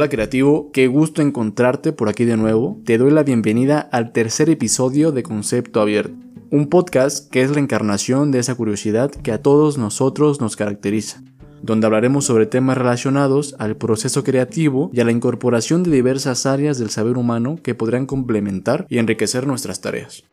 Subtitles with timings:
[0.00, 2.80] Hola creativo, qué gusto encontrarte por aquí de nuevo.
[2.86, 6.14] Te doy la bienvenida al tercer episodio de Concepto Abierto,
[6.50, 11.22] un podcast que es la encarnación de esa curiosidad que a todos nosotros nos caracteriza,
[11.60, 16.78] donde hablaremos sobre temas relacionados al proceso creativo y a la incorporación de diversas áreas
[16.78, 20.24] del saber humano que podrán complementar y enriquecer nuestras tareas.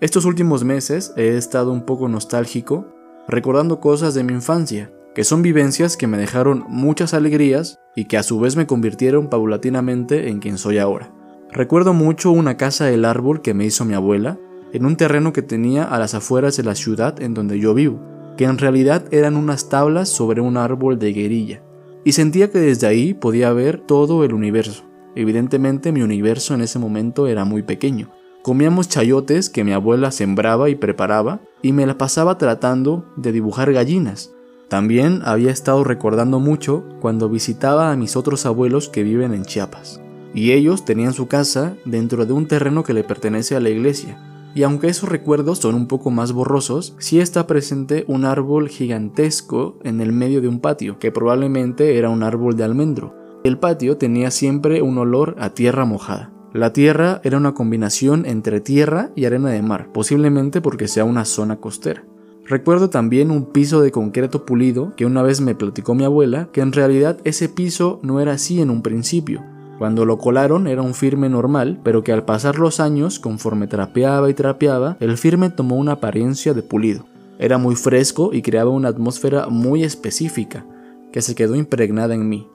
[0.00, 2.88] Estos últimos meses he estado un poco nostálgico,
[3.28, 8.16] recordando cosas de mi infancia, que son vivencias que me dejaron muchas alegrías y que
[8.16, 11.12] a su vez me convirtieron paulatinamente en quien soy ahora.
[11.52, 14.38] Recuerdo mucho una casa del árbol que me hizo mi abuela,
[14.72, 18.00] en un terreno que tenía a las afueras de la ciudad en donde yo vivo,
[18.38, 21.62] que en realidad eran unas tablas sobre un árbol de guerilla,
[22.06, 24.82] y sentía que desde ahí podía ver todo el universo.
[25.14, 28.12] Evidentemente mi universo en ese momento era muy pequeño,
[28.42, 33.70] Comíamos chayotes que mi abuela sembraba y preparaba y me la pasaba tratando de dibujar
[33.70, 34.32] gallinas.
[34.68, 40.00] También había estado recordando mucho cuando visitaba a mis otros abuelos que viven en Chiapas.
[40.32, 44.16] Y ellos tenían su casa dentro de un terreno que le pertenece a la iglesia.
[44.54, 49.78] Y aunque esos recuerdos son un poco más borrosos, sí está presente un árbol gigantesco
[49.82, 53.14] en el medio de un patio, que probablemente era un árbol de almendro.
[53.44, 56.32] El patio tenía siempre un olor a tierra mojada.
[56.52, 61.24] La tierra era una combinación entre tierra y arena de mar, posiblemente porque sea una
[61.24, 62.04] zona costera.
[62.44, 66.60] Recuerdo también un piso de concreto pulido que una vez me platicó mi abuela que
[66.60, 69.44] en realidad ese piso no era así en un principio.
[69.78, 74.28] Cuando lo colaron era un firme normal, pero que al pasar los años, conforme trapeaba
[74.28, 77.06] y trapeaba, el firme tomó una apariencia de pulido.
[77.38, 80.66] Era muy fresco y creaba una atmósfera muy específica,
[81.12, 82.48] que se quedó impregnada en mí.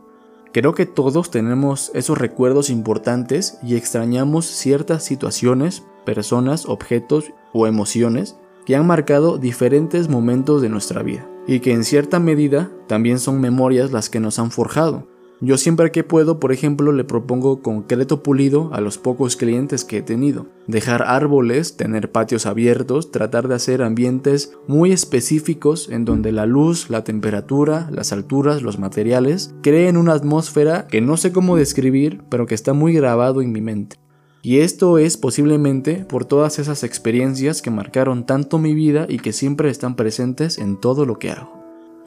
[0.55, 8.37] Creo que todos tenemos esos recuerdos importantes y extrañamos ciertas situaciones, personas, objetos o emociones
[8.65, 13.41] que han marcado diferentes momentos de nuestra vida y que en cierta medida también son
[13.41, 15.05] memorias las que nos han forjado.
[15.41, 19.97] Yo siempre que puedo, por ejemplo, le propongo concreto pulido a los pocos clientes que
[19.97, 20.47] he tenido.
[20.67, 26.89] Dejar árboles, tener patios abiertos, tratar de hacer ambientes muy específicos en donde la luz,
[26.89, 32.45] la temperatura, las alturas, los materiales creen una atmósfera que no sé cómo describir, pero
[32.45, 33.97] que está muy grabado en mi mente.
[34.41, 39.33] Y esto es posiblemente por todas esas experiencias que marcaron tanto mi vida y que
[39.33, 41.54] siempre están presentes en todo lo que hago.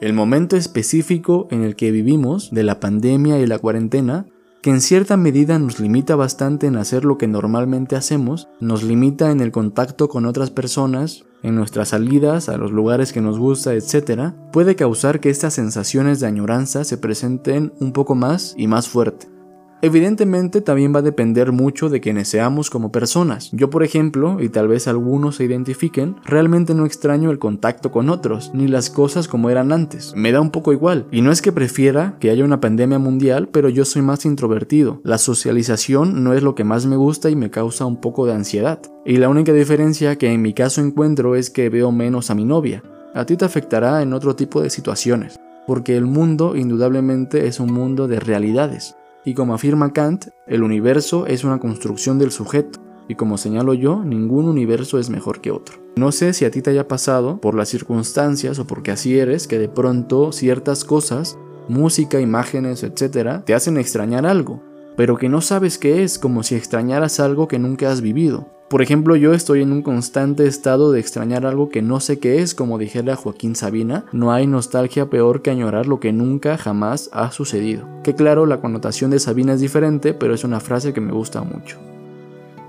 [0.01, 4.27] El momento específico en el que vivimos, de la pandemia y la cuarentena,
[4.61, 9.29] que en cierta medida nos limita bastante en hacer lo que normalmente hacemos, nos limita
[9.31, 13.73] en el contacto con otras personas, en nuestras salidas a los lugares que nos gusta,
[13.73, 18.87] etc., puede causar que estas sensaciones de añoranza se presenten un poco más y más
[18.87, 19.38] fuerte.
[19.81, 23.49] Evidentemente también va a depender mucho de quienes seamos como personas.
[23.53, 28.09] Yo por ejemplo, y tal vez algunos se identifiquen, realmente no extraño el contacto con
[28.09, 30.13] otros, ni las cosas como eran antes.
[30.17, 31.07] Me da un poco igual.
[31.11, 34.99] Y no es que prefiera que haya una pandemia mundial, pero yo soy más introvertido.
[35.05, 38.33] La socialización no es lo que más me gusta y me causa un poco de
[38.33, 38.81] ansiedad.
[39.05, 42.43] Y la única diferencia que en mi caso encuentro es que veo menos a mi
[42.43, 42.83] novia.
[43.13, 47.71] A ti te afectará en otro tipo de situaciones, porque el mundo indudablemente es un
[47.73, 48.95] mundo de realidades.
[49.25, 54.03] Y como afirma Kant, el universo es una construcción del sujeto, y como señalo yo,
[54.05, 55.79] ningún universo es mejor que otro.
[55.95, 59.47] No sé si a ti te haya pasado, por las circunstancias o porque así eres,
[59.47, 61.37] que de pronto ciertas cosas,
[61.67, 64.61] música, imágenes, etc., te hacen extrañar algo,
[64.95, 68.47] pero que no sabes qué es, como si extrañaras algo que nunca has vivido.
[68.69, 72.43] Por ejemplo, yo estoy en un constante estado de extrañar algo que no sé qué
[72.43, 77.09] es, como dijera Joaquín Sabina, no hay nostalgia peor que añorar lo que nunca jamás
[77.11, 77.87] ha sucedido.
[78.03, 81.41] Que claro, la connotación de Sabina es diferente, pero es una frase que me gusta
[81.41, 81.79] mucho.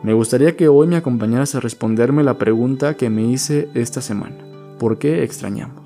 [0.03, 4.37] Me gustaría que hoy me acompañaras a responderme la pregunta que me hice esta semana.
[4.79, 5.80] ¿Por qué extrañamos?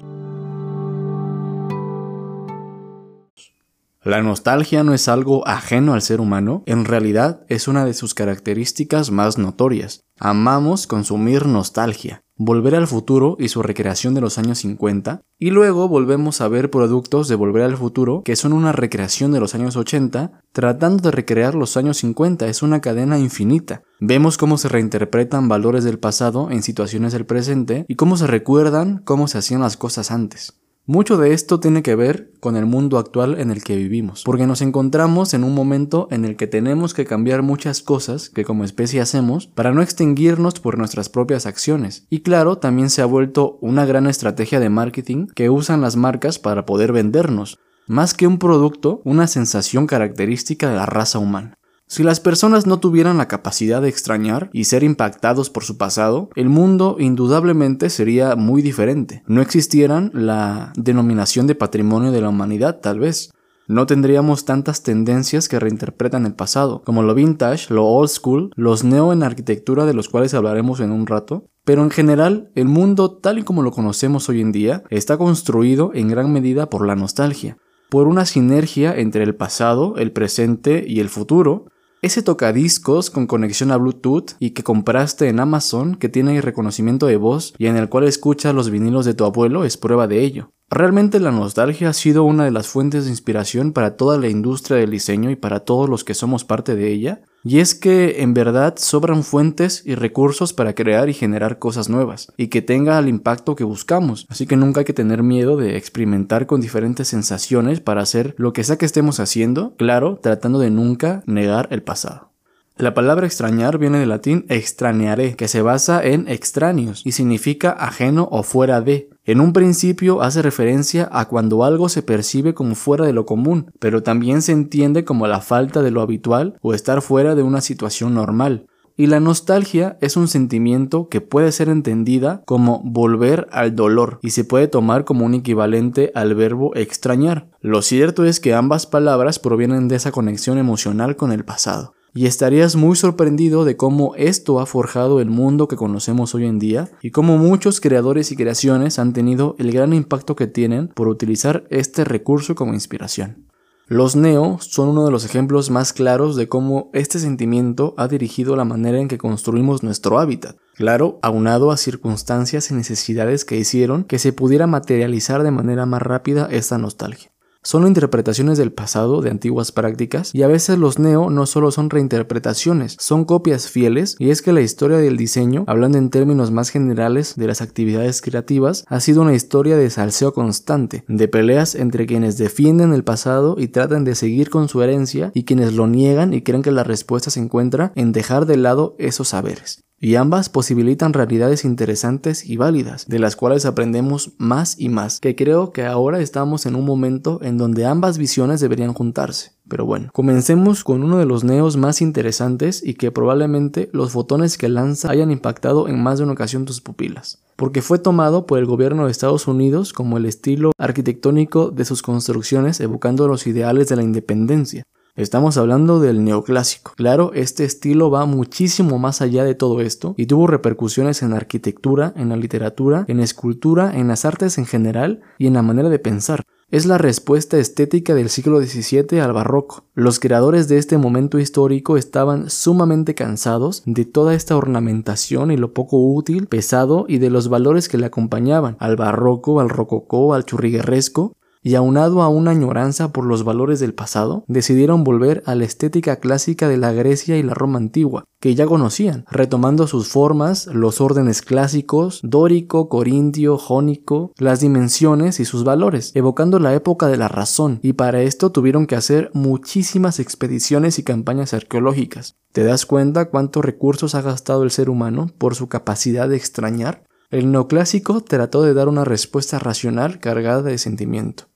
[4.05, 8.13] La nostalgia no es algo ajeno al ser humano, en realidad es una de sus
[8.13, 10.05] características más notorias.
[10.21, 15.89] Amamos consumir nostalgia, Volver al futuro y su recreación de los años 50, y luego
[15.89, 19.77] volvemos a ver productos de Volver al futuro que son una recreación de los años
[19.77, 23.83] 80, tratando de recrear los años 50, es una cadena infinita.
[24.01, 28.99] Vemos cómo se reinterpretan valores del pasado en situaciones del presente y cómo se recuerdan
[29.05, 30.61] cómo se hacían las cosas antes.
[30.87, 34.47] Mucho de esto tiene que ver con el mundo actual en el que vivimos, porque
[34.47, 38.65] nos encontramos en un momento en el que tenemos que cambiar muchas cosas que como
[38.65, 42.07] especie hacemos para no extinguirnos por nuestras propias acciones.
[42.11, 46.39] Y claro, también se ha vuelto una gran estrategia de marketing que usan las marcas
[46.39, 51.55] para poder vendernos, más que un producto, una sensación característica de la raza humana.
[51.87, 56.31] Si las personas no tuvieran la capacidad de extrañar y ser impactados por su pasado,
[56.35, 59.23] el mundo indudablemente sería muy diferente.
[59.27, 63.31] No existieran la denominación de patrimonio de la humanidad, tal vez.
[63.67, 68.85] No tendríamos tantas tendencias que reinterpretan el pasado, como lo vintage, lo old school, los
[68.85, 73.17] neo en arquitectura de los cuales hablaremos en un rato, pero en general, el mundo
[73.17, 76.95] tal y como lo conocemos hoy en día está construido en gran medida por la
[76.95, 77.57] nostalgia,
[77.89, 81.67] por una sinergia entre el pasado, el presente y el futuro,
[82.05, 87.17] ese tocadiscos con conexión a Bluetooth y que compraste en Amazon que tiene reconocimiento de
[87.17, 90.51] voz y en el cual escuchas los vinilos de tu abuelo es prueba de ello.
[90.69, 94.77] Realmente la nostalgia ha sido una de las fuentes de inspiración para toda la industria
[94.77, 98.35] del diseño y para todos los que somos parte de ella, y es que en
[98.35, 103.09] verdad sobran fuentes y recursos para crear y generar cosas nuevas, y que tenga el
[103.09, 107.81] impacto que buscamos, así que nunca hay que tener miedo de experimentar con diferentes sensaciones
[107.81, 112.35] para hacer lo que sea que estemos haciendo, claro, tratando de nunca negar el pasado.
[112.77, 118.29] La palabra extrañar viene del latín extrañaré, que se basa en extraños y significa ajeno
[118.33, 119.11] o fuera de.
[119.27, 123.73] En un principio hace referencia a cuando algo se percibe como fuera de lo común,
[123.79, 127.63] pero también se entiende como la falta de lo habitual o estar fuera de una
[127.63, 128.67] situación normal.
[128.99, 134.31] Y la nostalgia es un sentimiento que puede ser entendida como volver al dolor y
[134.31, 137.49] se puede tomar como un equivalente al verbo extrañar.
[137.63, 142.27] Lo cierto es que ambas palabras provienen de esa conexión emocional con el pasado y
[142.27, 146.91] estarías muy sorprendido de cómo esto ha forjado el mundo que conocemos hoy en día
[147.03, 151.65] y cómo muchos creadores y creaciones han tenido el gran impacto que tienen por utilizar
[151.71, 153.49] este recurso como inspiración.
[153.87, 158.57] Los Neo son uno de los ejemplos más claros de cómo este sentimiento ha dirigido
[158.57, 164.05] la manera en que construimos nuestro hábitat, claro, aunado a circunstancias y necesidades que hicieron
[164.05, 167.34] que se pudiera materializar de manera más rápida esta nostalgia.
[167.67, 171.89] Son interpretaciones del pasado de antiguas prácticas y a veces los neo no solo son
[171.89, 174.17] reinterpretaciones, son copias fieles.
[174.19, 178.21] Y es que la historia del diseño, hablando en términos más generales de las actividades
[178.21, 183.57] creativas, ha sido una historia de salseo constante, de peleas entre quienes defienden el pasado
[183.59, 186.85] y tratan de seguir con su herencia y quienes lo niegan y creen que la
[186.85, 192.59] respuesta se encuentra en dejar de lado esos saberes y ambas posibilitan realidades interesantes y
[192.59, 196.85] válidas, de las cuales aprendemos más y más, que creo que ahora estamos en un
[196.85, 199.53] momento en donde ambas visiones deberían juntarse.
[199.67, 204.59] Pero bueno, comencemos con uno de los neos más interesantes y que probablemente los fotones
[204.59, 208.59] que lanza hayan impactado en más de una ocasión tus pupilas porque fue tomado por
[208.59, 213.89] el gobierno de Estados Unidos como el estilo arquitectónico de sus construcciones evocando los ideales
[213.89, 214.85] de la independencia.
[215.17, 216.95] Estamos hablando del neoclásico.
[216.97, 221.37] Claro, este estilo va muchísimo más allá de todo esto y tuvo repercusiones en la
[221.37, 225.63] arquitectura, en la literatura, en la escultura, en las artes en general y en la
[225.63, 226.43] manera de pensar.
[226.69, 229.85] Es la respuesta estética del siglo XVII al barroco.
[229.95, 235.73] Los creadores de este momento histórico estaban sumamente cansados de toda esta ornamentación y lo
[235.73, 240.45] poco útil, pesado y de los valores que le acompañaban, al barroco, al rococó, al
[240.45, 245.65] churriguerresco, y aunado a una añoranza por los valores del pasado, decidieron volver a la
[245.65, 250.67] estética clásica de la Grecia y la Roma antigua, que ya conocían, retomando sus formas,
[250.67, 257.17] los órdenes clásicos, dórico, corintio, jónico, las dimensiones y sus valores, evocando la época de
[257.17, 262.37] la razón, y para esto tuvieron que hacer muchísimas expediciones y campañas arqueológicas.
[262.53, 267.05] ¿Te das cuenta cuántos recursos ha gastado el ser humano por su capacidad de extrañar?
[267.31, 271.47] El neoclásico trató de dar una respuesta racional cargada de sentimiento.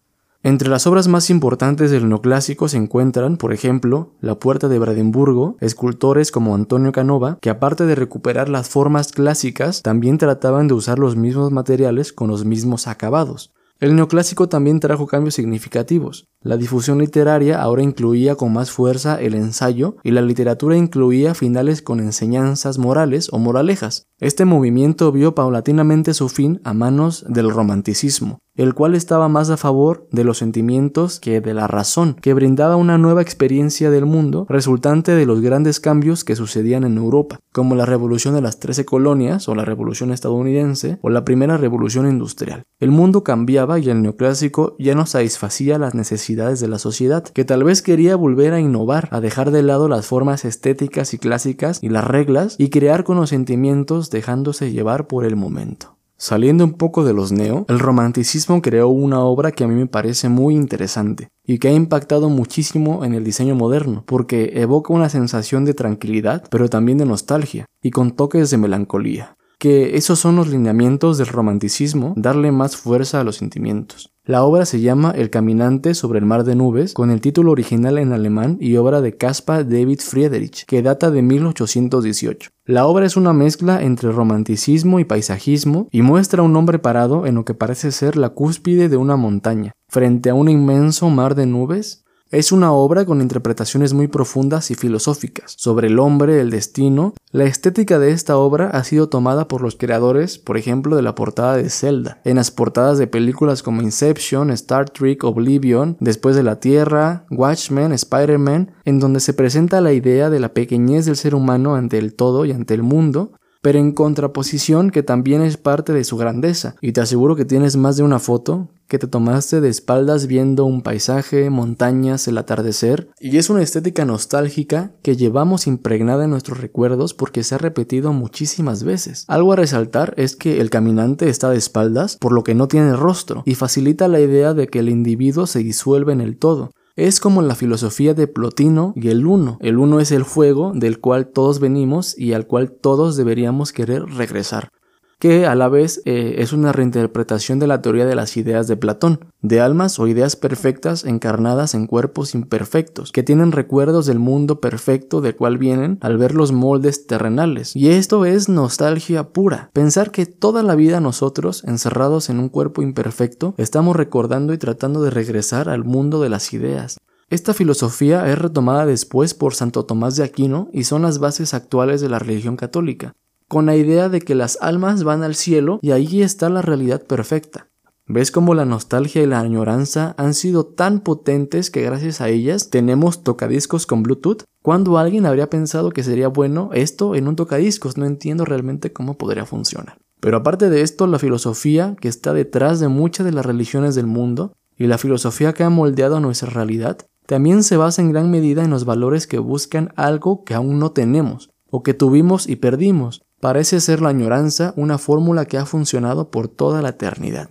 [0.45, 5.57] Entre las obras más importantes del neoclásico se encuentran, por ejemplo, La Puerta de Brandenburgo,
[5.61, 11.01] escultores como Antonio Canova, que aparte de recuperar las formas clásicas, también trataban de usar
[11.01, 13.53] los mismos materiales con los mismos acabados.
[13.81, 16.27] El neoclásico también trajo cambios significativos.
[16.41, 21.81] La difusión literaria ahora incluía con más fuerza el ensayo y la literatura incluía finales
[21.81, 24.08] con enseñanzas morales o moralejas.
[24.21, 29.57] Este movimiento vio paulatinamente su fin a manos del romanticismo, el cual estaba más a
[29.57, 34.45] favor de los sentimientos que de la razón, que brindaba una nueva experiencia del mundo
[34.49, 38.85] resultante de los grandes cambios que sucedían en Europa, como la revolución de las trece
[38.85, 42.65] colonias o la revolución estadounidense o la primera revolución industrial.
[42.81, 47.45] El mundo cambiaba y el neoclásico ya no satisfacía las necesidades de la sociedad, que
[47.45, 51.79] tal vez quería volver a innovar, a dejar de lado las formas estéticas y clásicas
[51.81, 55.99] y las reglas y crear con los sentimientos dejándose llevar por el momento.
[56.21, 59.87] Saliendo un poco de los neo, el romanticismo creó una obra que a mí me
[59.87, 65.09] parece muy interesante y que ha impactado muchísimo en el diseño moderno, porque evoca una
[65.09, 69.37] sensación de tranquilidad, pero también de nostalgia, y con toques de melancolía.
[69.59, 74.13] Que esos son los lineamientos del romanticismo, darle más fuerza a los sentimientos.
[74.25, 77.99] La obra se llama El caminante sobre el mar de nubes, con el título original
[77.99, 82.51] en alemán y obra de Caspar David Friedrich, que data de 1818.
[82.67, 87.27] La obra es una mezcla entre romanticismo y paisajismo y muestra a un hombre parado
[87.27, 91.35] en lo que parece ser la cúspide de una montaña, frente a un inmenso mar
[91.35, 96.51] de nubes es una obra con interpretaciones muy profundas y filosóficas sobre el hombre, el
[96.51, 97.15] destino.
[97.31, 101.15] La estética de esta obra ha sido tomada por los creadores, por ejemplo, de la
[101.15, 106.43] portada de Zelda, en las portadas de películas como Inception, Star Trek, Oblivion, Después de
[106.43, 111.35] la Tierra, Watchmen, Spider-Man, en donde se presenta la idea de la pequeñez del ser
[111.35, 113.33] humano ante el todo y ante el mundo,
[113.63, 116.77] pero en contraposición que también es parte de su grandeza.
[116.81, 120.65] Y te aseguro que tienes más de una foto que te tomaste de espaldas viendo
[120.65, 126.61] un paisaje, montañas, el atardecer, y es una estética nostálgica que llevamos impregnada en nuestros
[126.61, 129.25] recuerdos porque se ha repetido muchísimas veces.
[129.29, 132.97] Algo a resaltar es que el caminante está de espaldas, por lo que no tiene
[132.97, 137.21] rostro, y facilita la idea de que el individuo se disuelve en el todo, es
[137.21, 139.59] como la filosofía de Plotino y el uno.
[139.61, 144.03] El uno es el fuego del cual todos venimos y al cual todos deberíamos querer
[144.07, 144.71] regresar
[145.19, 148.77] que a la vez eh, es una reinterpretación de la teoría de las ideas de
[148.77, 154.61] Platón, de almas o ideas perfectas encarnadas en cuerpos imperfectos, que tienen recuerdos del mundo
[154.61, 157.75] perfecto del cual vienen al ver los moldes terrenales.
[157.75, 162.83] Y esto es nostalgia pura, pensar que toda la vida nosotros, encerrados en un cuerpo
[162.83, 166.99] imperfecto, estamos recordando y tratando de regresar al mundo de las ideas.
[167.29, 172.01] Esta filosofía es retomada después por Santo Tomás de Aquino y son las bases actuales
[172.01, 173.15] de la religión católica
[173.49, 177.03] con la idea de que las almas van al cielo y ahí está la realidad
[177.05, 177.69] perfecta.
[178.07, 182.71] ¿Ves cómo la nostalgia y la añoranza han sido tan potentes que gracias a ellas
[182.71, 184.45] tenemos tocadiscos con Bluetooth?
[184.63, 187.99] ¿Cuándo alguien habría pensado que sería bueno esto en un tocadiscos?
[187.99, 189.99] No entiendo realmente cómo podría funcionar.
[190.21, 194.07] Pero aparte de esto, la filosofía que está detrás de muchas de las religiones del
[194.07, 198.65] mundo y la filosofía que ha moldeado nuestra realidad también se basa en gran medida
[198.65, 203.21] en los valores que buscan algo que aún no tenemos o que tuvimos y perdimos,
[203.41, 207.49] Parece ser la añoranza una fórmula que ha funcionado por toda la eternidad.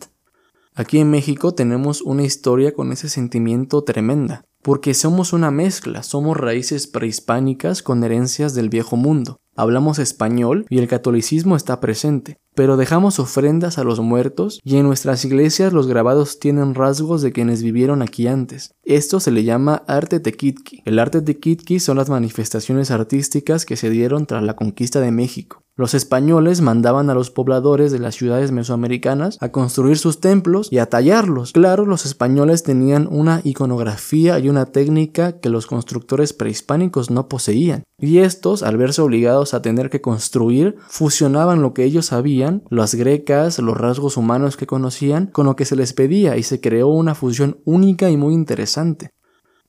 [0.76, 6.36] Aquí en México tenemos una historia con ese sentimiento tremenda, porque somos una mezcla, somos
[6.36, 9.40] raíces prehispánicas con herencias del viejo mundo.
[9.56, 14.86] Hablamos español y el catolicismo está presente, pero dejamos ofrendas a los muertos y en
[14.86, 18.72] nuestras iglesias los grabados tienen rasgos de quienes vivieron aquí antes.
[18.84, 20.84] Esto se le llama arte tequitqui.
[20.86, 25.64] El arte tequitqui son las manifestaciones artísticas que se dieron tras la conquista de México.
[25.78, 30.80] Los españoles mandaban a los pobladores de las ciudades mesoamericanas a construir sus templos y
[30.80, 31.52] a tallarlos.
[31.52, 37.84] Claro, los españoles tenían una iconografía y una técnica que los constructores prehispánicos no poseían.
[38.00, 42.96] Y estos, al verse obligados a tener que construir, fusionaban lo que ellos sabían, las
[42.96, 46.88] grecas, los rasgos humanos que conocían, con lo que se les pedía y se creó
[46.88, 49.12] una fusión única y muy interesante.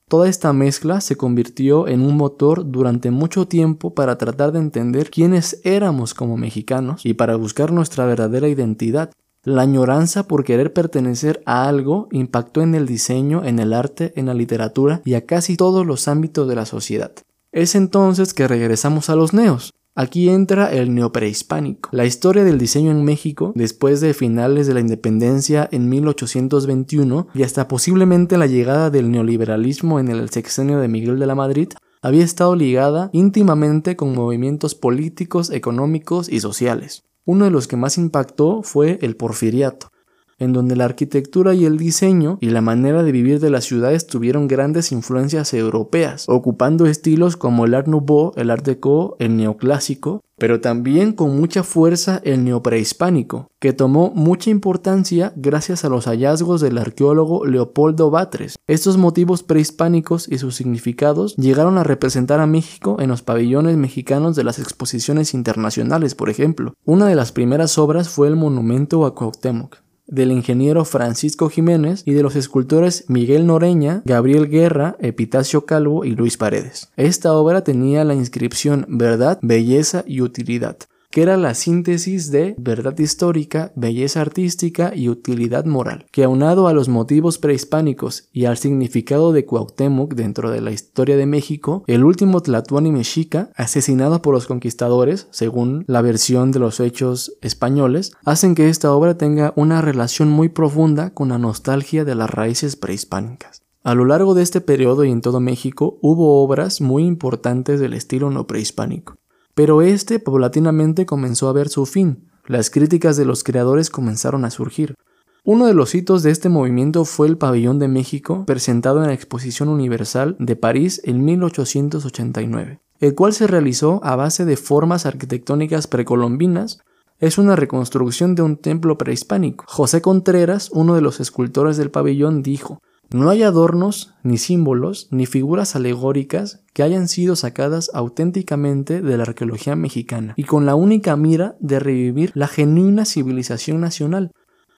[0.09, 5.11] Toda esta mezcla se convirtió en un motor durante mucho tiempo para tratar de entender
[5.11, 9.11] quiénes éramos como mexicanos y para buscar nuestra verdadera identidad.
[9.43, 14.25] La añoranza por querer pertenecer a algo impactó en el diseño, en el arte, en
[14.25, 17.11] la literatura y a casi todos los ámbitos de la sociedad.
[17.51, 21.89] Es entonces que regresamos a los neos, Aquí entra el neoprehispánico.
[21.91, 27.43] La historia del diseño en México, después de finales de la independencia en 1821 y
[27.43, 31.69] hasta posiblemente la llegada del neoliberalismo en el sexenio de Miguel de la Madrid,
[32.01, 37.03] había estado ligada íntimamente con movimientos políticos, económicos y sociales.
[37.25, 39.91] Uno de los que más impactó fue el porfiriato,
[40.39, 44.07] en donde la arquitectura y el diseño y la manera de vivir de las ciudades
[44.07, 50.21] tuvieron grandes influencias europeas, ocupando estilos como el Art Nouveau, el Art Deco, el neoclásico,
[50.39, 56.61] pero también con mucha fuerza el neoprehispánico, que tomó mucha importancia gracias a los hallazgos
[56.61, 58.57] del arqueólogo Leopoldo Batres.
[58.67, 64.35] Estos motivos prehispánicos y sus significados llegaron a representar a México en los pabellones mexicanos
[64.35, 66.73] de las exposiciones internacionales, por ejemplo.
[66.85, 69.77] Una de las primeras obras fue el monumento a Cuauhtémoc,
[70.09, 76.15] del ingeniero Francisco Jiménez y de los escultores Miguel Noreña, Gabriel Guerra, Epitacio Calvo y
[76.15, 76.89] Luis Paredes.
[76.97, 80.77] Esta obra tenía la inscripción Verdad, Belleza y Utilidad
[81.11, 86.73] que era la síntesis de verdad histórica, belleza artística y utilidad moral, que aunado a
[86.73, 92.03] los motivos prehispánicos y al significado de Cuauhtémoc dentro de la historia de México, el
[92.03, 98.53] último Tlatuani mexica, asesinado por los conquistadores, según la versión de los hechos españoles, hacen
[98.53, 103.63] que esta obra tenga una relación muy profunda con la nostalgia de las raíces prehispánicas.
[103.83, 107.93] A lo largo de este periodo y en todo México hubo obras muy importantes del
[107.93, 109.17] estilo no prehispánico
[109.59, 112.29] pero este paulatinamente comenzó a ver su fin.
[112.45, 114.95] Las críticas de los creadores comenzaron a surgir.
[115.43, 119.13] Uno de los hitos de este movimiento fue el Pabellón de México, presentado en la
[119.13, 125.87] Exposición Universal de París en 1889, el cual se realizó a base de formas arquitectónicas
[125.87, 126.79] precolombinas.
[127.19, 129.65] Es una reconstrucción de un templo prehispánico.
[129.67, 135.25] José Contreras, uno de los escultores del pabellón, dijo, no hay adornos, ni símbolos, ni
[135.25, 141.15] figuras alegóricas que hayan sido sacadas auténticamente de la arqueología mexicana y con la única
[141.15, 144.31] mira de revivir la genuina civilización nacional,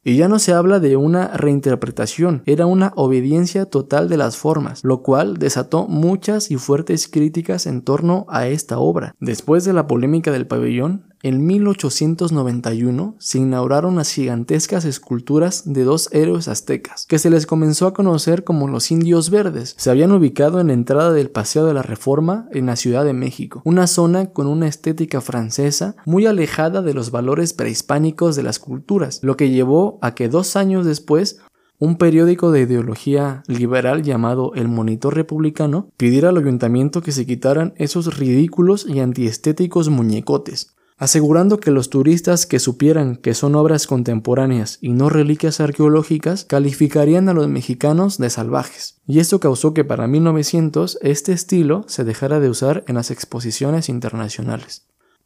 [0.04, 4.84] y ya no se habla de una reinterpretación, era una obediencia total de las formas,
[4.84, 9.14] lo cual desató muchas y fuertes críticas en torno a esta obra.
[9.20, 16.10] Después de la polémica del pabellón, en 1891 se inauguraron las gigantescas esculturas de dos
[16.12, 19.76] héroes aztecas, que se les comenzó a conocer como los indios verdes.
[19.78, 23.14] Se habían ubicado en la entrada del Paseo de la Reforma en la Ciudad de
[23.14, 28.60] México, una zona con una estética francesa muy alejada de los valores prehispánicos de las
[28.60, 31.40] culturas, lo que llevó a que dos años después
[31.82, 37.74] un periódico de ideología liberal llamado El Monitor Republicano pidiera al ayuntamiento que se quitaran
[37.76, 44.78] esos ridículos y antiestéticos muñecotes, asegurando que los turistas que supieran que son obras contemporáneas
[44.82, 49.02] y no reliquias arqueológicas calificarían a los mexicanos de salvajes.
[49.08, 53.90] Y esto causó que para 1900 este estilo se dejara de usar en las exposiciones
[53.90, 54.86] internacionales.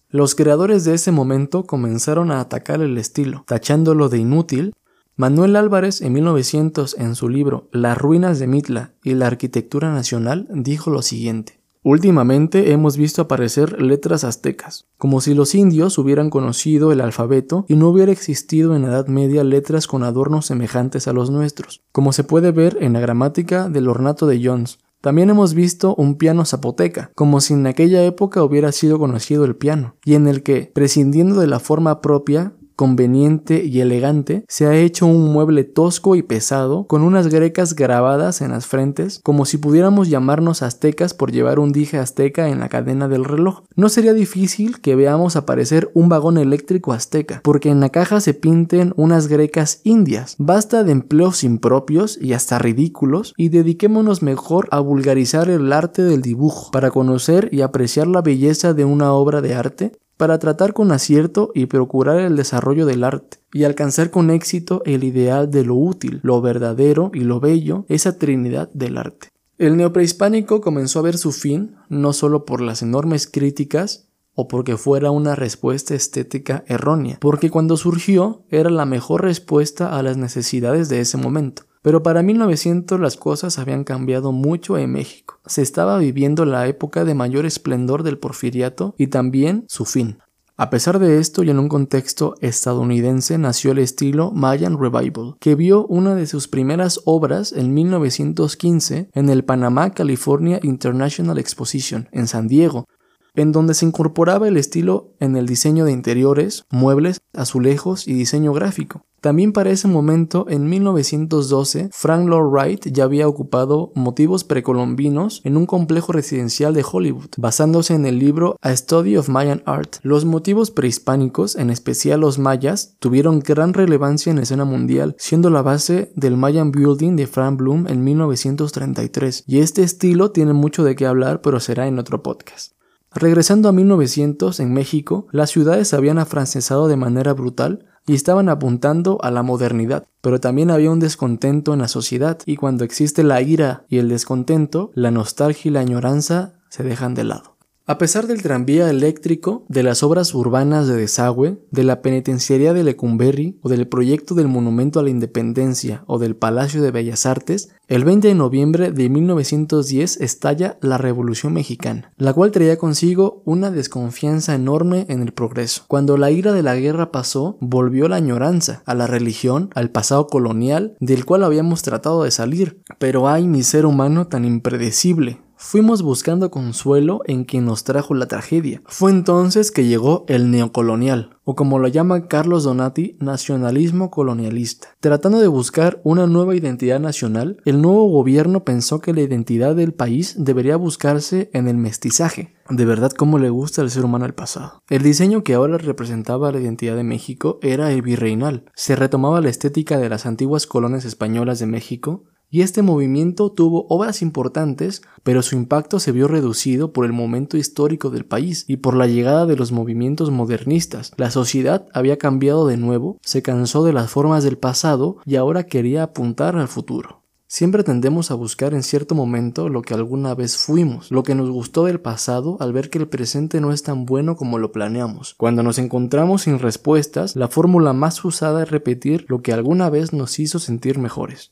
[0.09, 4.73] Los creadores de ese momento comenzaron a atacar el estilo, tachándolo de inútil.
[5.17, 10.47] Manuel Álvarez en 1900 en su libro Las ruinas de Mitla y la arquitectura nacional
[10.51, 11.64] dijo lo siguiente.
[11.87, 17.75] Últimamente hemos visto aparecer letras aztecas, como si los indios hubieran conocido el alfabeto y
[17.75, 22.11] no hubiera existido en la Edad Media letras con adornos semejantes a los nuestros, como
[22.11, 24.79] se puede ver en la gramática del ornato de Jones.
[24.99, 29.55] También hemos visto un piano zapoteca, como si en aquella época hubiera sido conocido el
[29.55, 34.75] piano, y en el que, prescindiendo de la forma propia, conveniente y elegante, se ha
[34.75, 39.57] hecho un mueble tosco y pesado con unas grecas grabadas en las frentes, como si
[39.57, 43.63] pudiéramos llamarnos aztecas por llevar un dije azteca en la cadena del reloj.
[43.75, 48.33] No sería difícil que veamos aparecer un vagón eléctrico azteca, porque en la caja se
[48.33, 50.35] pinten unas grecas indias.
[50.37, 56.21] Basta de empleos impropios y hasta ridículos y dediquémonos mejor a vulgarizar el arte del
[56.21, 60.91] dibujo para conocer y apreciar la belleza de una obra de arte para tratar con
[60.91, 65.75] acierto y procurar el desarrollo del arte, y alcanzar con éxito el ideal de lo
[65.75, 69.29] útil, lo verdadero y lo bello, esa trinidad del arte.
[69.57, 74.75] El neoprehispánico comenzó a ver su fin no solo por las enormes críticas o porque
[74.75, 80.89] fuera una respuesta estética errónea, porque cuando surgió era la mejor respuesta a las necesidades
[80.89, 81.63] de ese momento.
[81.85, 85.39] Pero para 1900 las cosas habían cambiado mucho en México.
[85.45, 90.17] Se estaba viviendo la época de mayor esplendor del porfiriato y también su fin.
[90.57, 95.53] A pesar de esto y en un contexto estadounidense nació el estilo Mayan Revival, que
[95.53, 102.25] vio una de sus primeras obras en 1915 en el Panamá California International Exposition en
[102.25, 102.87] San Diego,
[103.35, 108.53] en donde se incorporaba el estilo en el diseño de interiores, muebles, azulejos y diseño
[108.53, 109.05] gráfico.
[109.25, 115.57] También para ese momento, en 1912, Frank Lloyd Wright ya había ocupado motivos precolombinos en
[115.57, 119.95] un complejo residencial de Hollywood, basándose en el libro A Study of Mayan Art.
[120.03, 125.49] Los motivos prehispánicos, en especial los mayas, tuvieron gran relevancia en la escena mundial, siendo
[125.49, 130.83] la base del Mayan Building de Frank Bloom en 1933, y este estilo tiene mucho
[130.83, 132.75] de qué hablar, pero será en otro podcast.
[133.11, 138.49] Regresando a 1900, en México, las ciudades se habían afrancesado de manera brutal y estaban
[138.49, 143.23] apuntando a la modernidad, pero también había un descontento en la sociedad y cuando existe
[143.23, 147.54] la ira y el descontento, la nostalgia y la añoranza se dejan de lado.
[147.87, 152.83] A pesar del tranvía eléctrico, de las obras urbanas de desagüe, de la penitenciaría de
[152.83, 157.69] Lecumberri o del proyecto del Monumento a la Independencia o del Palacio de Bellas Artes,
[157.87, 163.69] el 20 de noviembre de 1910 estalla la Revolución Mexicana, la cual traía consigo una
[163.69, 165.83] desconfianza enorme en el progreso.
[165.87, 170.25] Cuando la ira de la guerra pasó, volvió la añoranza a la religión, al pasado
[170.25, 172.81] colonial, del cual habíamos tratado de salir.
[172.97, 178.27] Pero hay mi ser humano tan impredecible, fuimos buscando consuelo en quien nos trajo la
[178.27, 178.83] tragedia.
[178.85, 184.89] Fue entonces que llegó el neocolonial, o como lo llama Carlos Donati, nacionalismo colonialista.
[184.99, 189.93] Tratando de buscar una nueva identidad nacional, el nuevo gobierno pensó que la identidad del
[189.93, 192.53] país debería buscarse en el mestizaje.
[192.69, 194.83] De verdad cómo le gusta al ser humano el pasado.
[194.87, 198.65] El diseño que ahora representaba la identidad de México era el virreinal.
[198.75, 203.85] Se retomaba la estética de las antiguas colonias españolas de México, y este movimiento tuvo
[203.89, 208.77] obras importantes, pero su impacto se vio reducido por el momento histórico del país y
[208.77, 211.11] por la llegada de los movimientos modernistas.
[211.17, 215.65] La sociedad había cambiado de nuevo, se cansó de las formas del pasado y ahora
[215.65, 217.25] quería apuntar al futuro.
[217.47, 221.49] Siempre tendemos a buscar en cierto momento lo que alguna vez fuimos, lo que nos
[221.49, 225.35] gustó del pasado al ver que el presente no es tan bueno como lo planeamos.
[225.35, 230.11] Cuando nos encontramos sin respuestas, la fórmula más usada es repetir lo que alguna vez
[230.11, 231.51] nos hizo sentir mejores.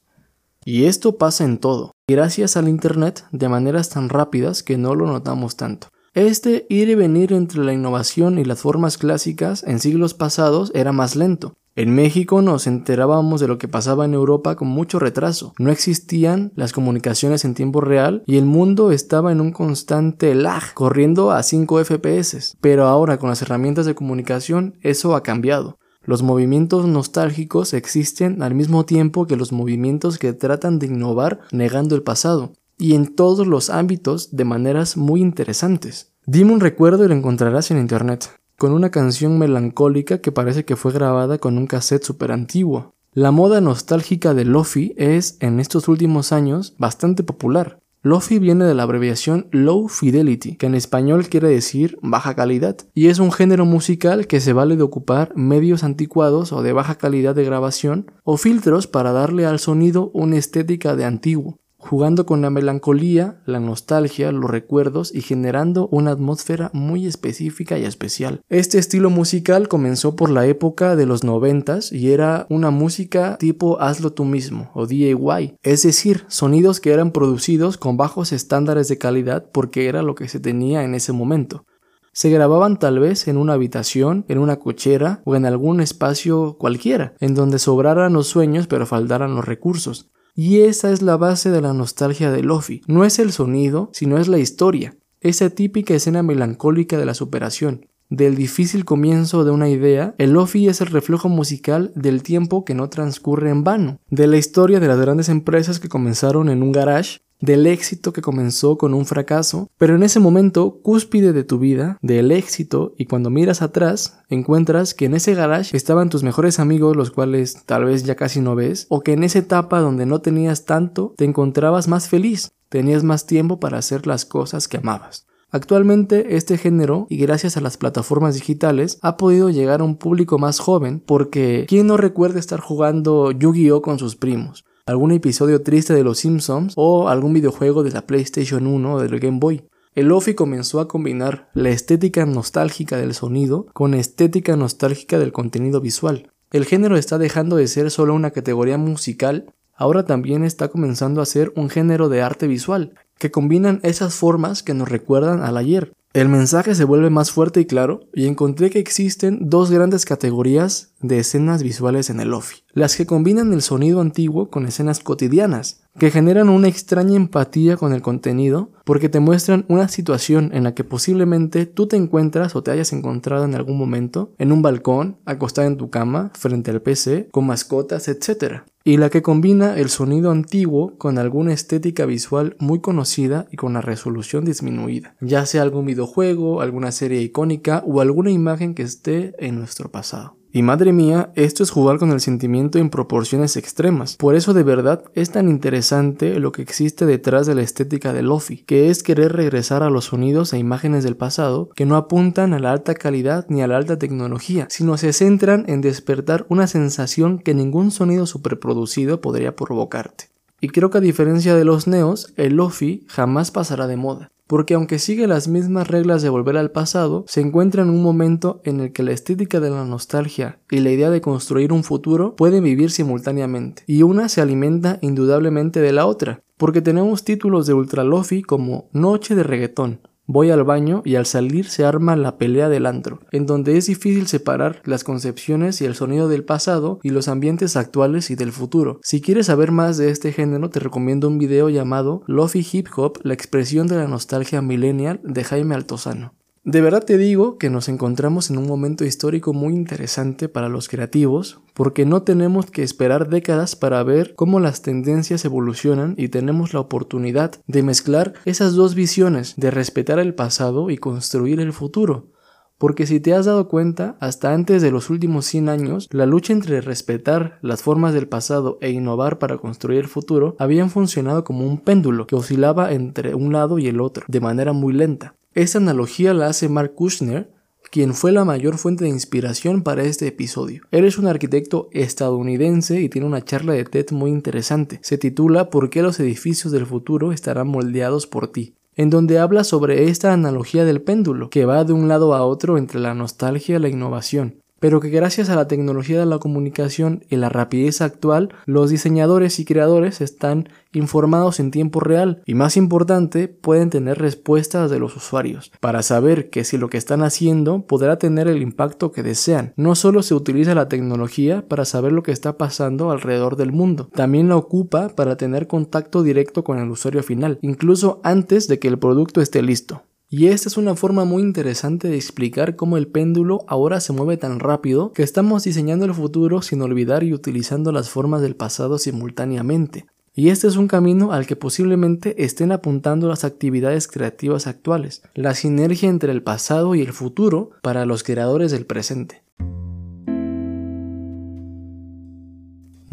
[0.65, 5.07] Y esto pasa en todo, gracias al Internet de maneras tan rápidas que no lo
[5.07, 5.87] notamos tanto.
[6.13, 10.91] Este ir y venir entre la innovación y las formas clásicas en siglos pasados era
[10.91, 11.53] más lento.
[11.75, 15.53] En México nos enterábamos de lo que pasaba en Europa con mucho retraso.
[15.57, 20.75] No existían las comunicaciones en tiempo real y el mundo estaba en un constante lag,
[20.75, 22.55] corriendo a 5 FPS.
[22.61, 25.79] Pero ahora con las herramientas de comunicación eso ha cambiado.
[26.05, 31.95] Los movimientos nostálgicos existen al mismo tiempo que los movimientos que tratan de innovar negando
[31.95, 36.11] el pasado, y en todos los ámbitos de maneras muy interesantes.
[36.25, 40.75] Dime un recuerdo y lo encontrarás en internet, con una canción melancólica que parece que
[40.75, 42.95] fue grabada con un cassette super antiguo.
[43.13, 47.79] La moda nostálgica de Lofi es, en estos últimos años, bastante popular.
[48.05, 53.07] Lofi viene de la abreviación Low Fidelity, que en español quiere decir baja calidad, y
[53.07, 57.33] es un género musical que se vale de ocupar medios anticuados o de baja calidad
[57.33, 62.49] de grabación o filtros para darle al sonido una estética de antiguo jugando con la
[62.49, 68.41] melancolía, la nostalgia, los recuerdos y generando una atmósfera muy específica y especial.
[68.49, 73.81] Este estilo musical comenzó por la época de los noventas y era una música tipo
[73.81, 78.97] hazlo tú mismo o DIY, es decir, sonidos que eran producidos con bajos estándares de
[78.97, 81.65] calidad porque era lo que se tenía en ese momento.
[82.13, 87.15] Se grababan tal vez en una habitación, en una cochera o en algún espacio cualquiera,
[87.19, 90.11] en donde sobraran los sueños pero faltaran los recursos.
[90.35, 92.81] Y esa es la base de la nostalgia de Lofi.
[92.87, 94.97] No es el sonido, sino es la historia.
[95.21, 97.85] Esa típica escena melancólica de la superación.
[98.09, 102.73] Del difícil comienzo de una idea, el Lofi es el reflejo musical del tiempo que
[102.73, 106.71] no transcurre en vano, de la historia de las grandes empresas que comenzaron en un
[106.71, 111.59] garage del éxito que comenzó con un fracaso, pero en ese momento cúspide de tu
[111.59, 116.59] vida, del éxito, y cuando miras atrás, encuentras que en ese garage estaban tus mejores
[116.59, 120.05] amigos, los cuales tal vez ya casi no ves, o que en esa etapa donde
[120.05, 124.77] no tenías tanto, te encontrabas más feliz, tenías más tiempo para hacer las cosas que
[124.77, 125.27] amabas.
[125.51, 130.39] Actualmente este género, y gracias a las plataformas digitales, ha podido llegar a un público
[130.39, 134.63] más joven porque ¿quién no recuerda estar jugando Yu-Gi-Oh con sus primos?
[134.85, 139.19] Algún episodio triste de Los Simpsons o algún videojuego de la PlayStation 1 o del
[139.19, 139.63] Game Boy.
[139.95, 145.79] El Lofi comenzó a combinar la estética nostálgica del sonido con estética nostálgica del contenido
[145.79, 146.31] visual.
[146.51, 151.25] El género está dejando de ser solo una categoría musical, ahora también está comenzando a
[151.25, 155.93] ser un género de arte visual, que combinan esas formas que nos recuerdan al ayer,
[156.13, 160.93] el mensaje se vuelve más fuerte y claro, y encontré que existen dos grandes categorías
[161.01, 162.63] de escenas visuales en el Lofi.
[162.71, 167.93] Las que combinan el sonido antiguo con escenas cotidianas, que generan una extraña empatía con
[167.93, 172.61] el contenido, porque te muestran una situación en la que posiblemente tú te encuentras o
[172.61, 176.83] te hayas encontrado en algún momento, en un balcón, acostado en tu cama, frente al
[176.83, 182.57] PC, con mascotas, etc y la que combina el sonido antiguo con alguna estética visual
[182.59, 188.01] muy conocida y con la resolución disminuida, ya sea algún videojuego, alguna serie icónica o
[188.01, 190.42] alguna imagen que esté en nuestro pasado.
[190.55, 194.17] Y madre mía, esto es jugar con el sentimiento en proporciones extremas.
[194.17, 198.21] Por eso de verdad es tan interesante lo que existe detrás de la estética de
[198.21, 202.53] Lofi, que es querer regresar a los sonidos e imágenes del pasado que no apuntan
[202.53, 206.67] a la alta calidad ni a la alta tecnología, sino se centran en despertar una
[206.67, 210.32] sensación que ningún sonido superproducido podría provocarte.
[210.63, 214.75] Y creo que a diferencia de los neos, el Lofi jamás pasará de moda porque
[214.75, 218.81] aunque sigue las mismas reglas de volver al pasado, se encuentra en un momento en
[218.81, 222.63] el que la estética de la nostalgia y la idea de construir un futuro pueden
[222.63, 228.03] vivir simultáneamente, y una se alimenta indudablemente de la otra, porque tenemos títulos de ultra
[228.03, 232.69] lofi como Noche de reggaetón, Voy al baño y al salir se arma la pelea
[232.69, 237.09] del antro, en donde es difícil separar las concepciones y el sonido del pasado y
[237.09, 238.99] los ambientes actuales y del futuro.
[239.03, 243.19] Si quieres saber más de este género, te recomiendo un video llamado Lofi Hip Hop,
[243.23, 246.33] la expresión de la nostalgia millennial de Jaime Altozano.
[246.65, 250.87] De verdad te digo que nos encontramos en un momento histórico muy interesante para los
[250.87, 256.73] creativos, porque no tenemos que esperar décadas para ver cómo las tendencias evolucionan y tenemos
[256.73, 262.31] la oportunidad de mezclar esas dos visiones, de respetar el pasado y construir el futuro.
[262.77, 266.53] Porque si te has dado cuenta, hasta antes de los últimos 100 años, la lucha
[266.53, 271.67] entre respetar las formas del pasado e innovar para construir el futuro habían funcionado como
[271.67, 275.35] un péndulo que oscilaba entre un lado y el otro, de manera muy lenta.
[275.55, 277.51] Esta analogía la hace Mark Kushner,
[277.91, 280.83] quien fue la mayor fuente de inspiración para este episodio.
[280.89, 284.99] Él es un arquitecto estadounidense y tiene una charla de TED muy interesante.
[285.03, 288.75] Se titula ¿Por qué los edificios del futuro estarán moldeados por ti?
[288.95, 292.77] en donde habla sobre esta analogía del péndulo, que va de un lado a otro
[292.77, 297.23] entre la nostalgia y la innovación pero que gracias a la tecnología de la comunicación
[297.29, 302.75] y la rapidez actual, los diseñadores y creadores están informados en tiempo real y más
[302.75, 307.87] importante, pueden tener respuestas de los usuarios para saber que si lo que están haciendo
[307.87, 309.71] podrá tener el impacto que desean.
[309.77, 314.09] No solo se utiliza la tecnología para saber lo que está pasando alrededor del mundo,
[314.13, 318.89] también la ocupa para tener contacto directo con el usuario final, incluso antes de que
[318.89, 320.03] el producto esté listo.
[320.29, 324.37] Y esta es una forma muy interesante de explicar cómo el péndulo ahora se mueve
[324.37, 328.97] tan rápido que estamos diseñando el futuro sin olvidar y utilizando las formas del pasado
[328.97, 330.07] simultáneamente.
[330.35, 335.53] Y este es un camino al que posiblemente estén apuntando las actividades creativas actuales, la
[335.53, 339.42] sinergia entre el pasado y el futuro para los creadores del presente.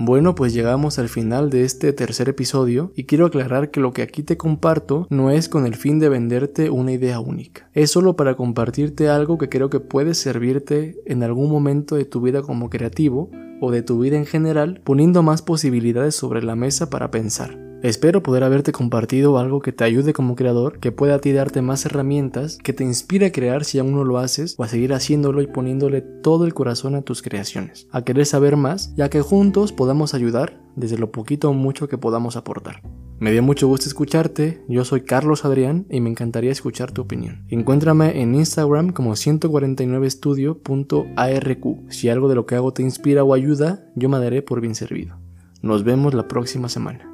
[0.03, 4.01] Bueno, pues llegamos al final de este tercer episodio y quiero aclarar que lo que
[4.01, 7.69] aquí te comparto no es con el fin de venderte una idea única.
[7.75, 12.23] Es solo para compartirte algo que creo que puede servirte en algún momento de tu
[12.23, 16.89] vida como creativo o de tu vida en general, poniendo más posibilidades sobre la mesa
[16.89, 17.70] para pensar.
[17.83, 21.63] Espero poder haberte compartido algo que te ayude como creador, que pueda a ti darte
[21.63, 24.93] más herramientas, que te inspire a crear si aún no lo haces, o a seguir
[24.93, 29.23] haciéndolo y poniéndole todo el corazón a tus creaciones, a querer saber más, ya que
[29.23, 32.83] juntos podamos ayudar desde lo poquito o mucho que podamos aportar.
[33.19, 37.47] Me dio mucho gusto escucharte, yo soy Carlos Adrián y me encantaría escuchar tu opinión.
[37.49, 41.91] Encuéntrame en Instagram como 149estudio.arq.
[41.91, 44.75] Si algo de lo que hago te inspira o ayuda, yo me daré por bien
[44.75, 45.17] servido.
[45.63, 47.10] Nos vemos la próxima semana.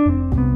[0.00, 0.49] thank you